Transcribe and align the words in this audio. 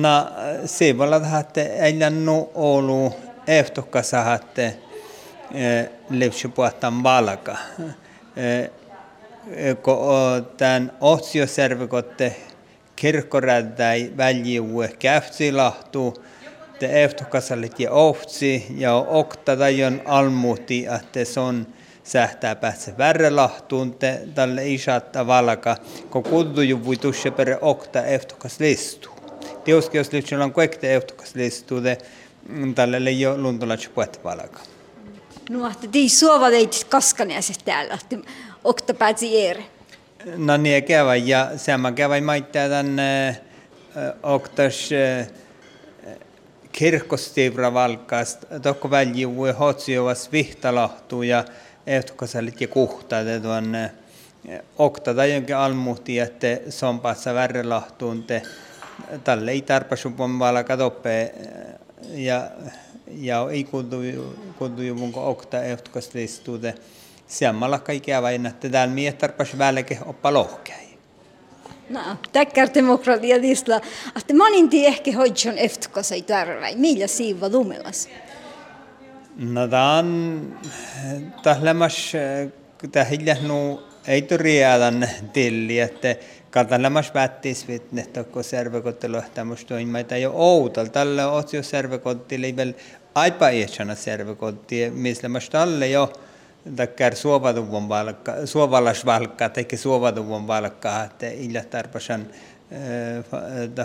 Na, 0.00 0.30
se 0.64 0.94
että 1.40 1.62
ei 1.62 1.92
nu 2.10 2.50
ollut 2.54 3.12
ehtokassa, 3.46 4.34
että 4.34 4.72
levsi 6.10 6.48
puhutaan 6.48 7.02
valka. 7.02 7.56
Kun 9.82 9.96
tämän 10.56 10.92
ohtsioservikotte 11.00 12.36
kirkkorädäi 12.96 14.12
väljiue 14.16 14.88
käytsilahtuu, 14.98 16.24
te 16.78 17.02
ehtokassalit 17.02 17.80
ja 17.80 17.90
ohtsi 17.90 18.66
ja 18.76 18.94
okta 18.94 19.56
tajon 19.56 20.02
almuuti, 20.04 20.86
että 20.96 21.24
se 21.24 21.40
on 21.40 21.66
sähtää 22.04 22.56
päässä 22.56 22.98
värrelahtuun 22.98 23.94
te 23.94 24.20
tälle 24.34 24.68
isatta 24.68 25.26
valka, 25.26 25.76
kun 26.10 26.22
kudduju 26.22 26.84
voi 26.84 26.96
tusse 26.96 27.30
per 27.30 27.56
okta 27.60 28.04
ehtokas 28.04 28.60
listuu. 28.60 29.15
Tiuski 29.66 29.98
jos 29.98 30.12
nyt 30.12 30.32
on 30.42 30.52
kuekte 30.52 30.94
ehtokas 30.94 31.34
listuu, 31.34 31.80
te 31.80 31.98
tälle 32.74 33.04
leijo 33.04 33.36
luntolats 33.38 33.88
puhet 33.88 34.20
valka. 34.24 34.60
No, 35.50 35.70
että 35.70 35.86
tii 35.86 36.08
suova 36.08 36.50
teit 36.50 36.86
kaskaneaset 36.88 37.58
täällä, 37.64 37.94
että 37.94 38.30
okta 38.64 38.94
päätsi 38.94 39.46
eri. 39.46 39.66
No 40.36 40.56
niin, 40.56 40.84
kävä 40.84 41.16
ja 41.16 41.50
sama 41.56 41.92
kävä 41.92 42.20
maittaa 42.20 42.68
tänne 42.68 43.40
oktas 44.22 44.90
kirkkostiivra 46.72 47.74
valkkaast, 47.74 48.44
tokko 48.62 48.90
väljiue 48.90 49.52
hotsiovas 49.52 50.32
vihtalahtuu 50.32 51.22
ja 51.22 51.44
ehtokasalit 51.86 52.60
ja 52.60 52.68
kuhtaat, 52.68 53.26
tuon 53.42 53.76
okta 54.78 55.14
tai 55.14 55.34
jonkin 55.34 55.56
almuhti, 55.56 56.18
että 56.18 56.46
sompaassa 56.68 57.34
värrelahtuun 57.34 58.22
te 58.22 58.42
tälle 59.24 59.50
ei 59.50 59.62
tarpasupon 59.62 60.38
valka 60.38 60.76
toppe 60.76 61.34
ja 62.14 62.50
ja 63.08 63.46
ei 63.50 63.64
kuntu 63.64 63.96
kuntu 64.58 64.82
ju 64.82 64.94
mun 64.94 65.12
okta 65.14 65.62
ehtokas 65.62 66.14
listuu 66.14 66.58
te 66.58 66.74
samalla 67.26 67.78
kaikkea 67.78 68.22
vain 68.22 68.46
että 68.46 68.68
täällä 68.68 69.12
tarpas 69.12 69.58
välke 69.58 69.98
oppa 70.06 70.32
lohkei. 70.32 70.86
No, 71.90 72.00
tackar 72.32 72.68
demokratiatista. 72.74 73.80
Att 74.14 74.32
manin 74.32 74.68
tie 74.68 74.86
ehkä 74.86 75.12
hoidjon 75.12 75.58
eftukas 75.58 76.12
ei 76.12 76.22
tarvai. 76.22 76.76
Millä 76.76 77.06
siiva 77.06 77.48
lumelas? 77.48 78.08
No 79.36 79.68
tämän 79.68 80.58
tählämäs 81.42 82.12
tähillähnu 82.92 83.80
ei 84.08 84.22
turiadan 84.22 85.08
tilli, 85.32 85.80
että 85.80 86.16
katalamas 86.50 87.10
päättis 87.10 87.68
vitne, 87.68 88.06
servekottelu 88.42 89.22
tämmöistä 89.34 89.68
toimimaita 89.68 90.16
jo 90.16 90.32
outal. 90.34 90.86
Tällä 90.86 91.30
otsi 91.30 91.56
jo 91.56 91.62
servekottili 91.62 92.56
vielä 92.56 92.72
aipa 93.14 93.48
iätsänä 93.48 93.94
servekotti, 93.94 94.90
missä 94.90 95.28
mä 95.28 95.38
tälle 95.50 95.88
jo 95.88 96.12
takkar 96.76 97.16
suovaduvon 97.16 97.88
valkka, 97.88 98.32
suovalasvalkka, 98.44 99.48
tai 99.48 99.66
suovaduvon 99.74 100.46
valkka, 100.46 101.04
että 101.04 101.28
illä 101.28 101.64
tarpasan 101.64 102.26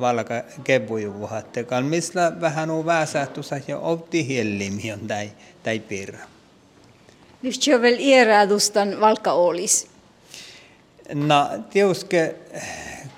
valka 0.00 0.34
kebujuvuha, 0.64 1.38
että 1.38 1.64
kalmisla 1.64 2.40
vähän 2.40 2.70
on 2.70 2.86
väsähtusa 2.86 3.60
ja 3.68 3.78
opti 3.78 4.28
hiellimion 4.28 5.00
tai, 5.00 5.30
tai 5.62 5.78
pirra. 5.78 6.18
Nyt 7.42 7.66
jo 7.66 7.82
vielä 7.82 7.96
iärädustan 8.00 9.00
valka 9.00 9.32
olisi. 9.32 9.93
No, 11.12 11.48
tiuske, 11.70 12.34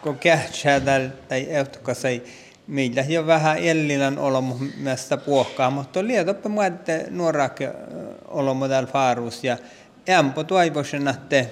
kun 0.02 0.18
kähtsäädäl 0.18 1.08
tai 1.28 1.46
ehtukasai, 1.48 2.22
meillä 2.66 3.04
jo 3.08 3.26
vähän 3.26 3.58
ellilän 3.58 4.18
olomusta 4.18 5.16
puohkaa, 5.16 5.70
mutta 5.70 6.06
lietoppe 6.06 6.48
mua, 6.48 6.66
että 6.66 7.04
nuorakke 7.10 7.72
olomu 8.28 8.68
täällä 8.68 8.90
faarus 8.92 9.44
ja 9.44 9.56
ämpö 10.10 10.44
toivoisin, 10.44 11.08
että 11.08 11.44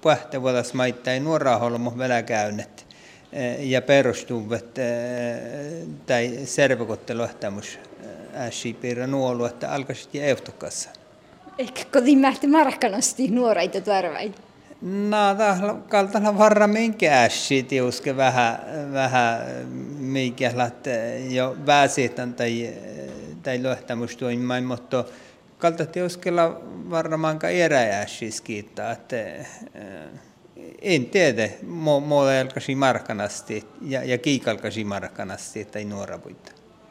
puhte 0.00 0.42
vuodas 0.42 0.74
maittain 0.74 1.24
nuoraa 1.24 1.58
olomu 1.58 1.98
vielä 1.98 2.22
käynyt 2.22 2.86
ja 3.58 3.82
perustuvat 3.82 4.64
tai 6.06 6.38
servekottelohtamus 6.44 7.78
äsipiirra 8.34 9.06
nuolu, 9.06 9.44
että 9.44 9.72
alkaisi 9.72 10.08
ja 10.12 10.24
ehtukassa. 10.24 10.90
Ehkä 11.58 11.82
kotimähti 11.92 12.46
markkanasti 12.46 13.28
nuoraita 13.28 13.80
tarvaita. 13.80 14.49
No, 14.82 15.16
kaltana 15.88 16.38
varra 16.38 16.66
minkä 16.66 17.22
äsi 17.22 17.62
tiuske 17.62 18.16
vähän, 18.16 18.58
vähän 18.92 19.40
mikä 19.98 20.52
jo 21.30 21.56
väsitän 21.66 22.34
tai, 22.34 22.74
tai 23.42 23.62
lohtamustoimimaan, 23.62 24.64
mutta 24.64 25.04
kalta 25.58 25.86
tiuskella 25.86 26.60
varmaanka 26.90 27.48
eräjäsis 27.48 28.40
kiittää, 28.40 28.92
että 28.92 29.16
en 30.82 31.06
tiedä, 31.06 31.48
muuta 31.62 32.40
alkaisi 32.40 32.74
markkanasti 32.74 33.66
ja, 33.82 34.04
ja 34.04 34.18
kiikalkasi 34.18 34.84
markkanasti 34.84 35.64
tai 35.64 35.84
nuorapuita. 35.84 36.59